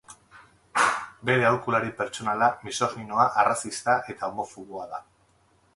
[1.29, 5.07] Bere aholkulari pertsonala misoginoa, arrazista eta homofoboa da.